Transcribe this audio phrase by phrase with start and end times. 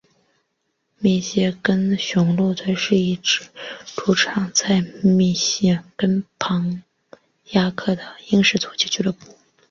[0.97, 3.43] 密歇根雄鹿队是一支
[3.95, 6.81] 主场在密歇根庞
[7.11, 7.19] 蒂
[7.55, 9.37] 亚克的英式足球俱乐部。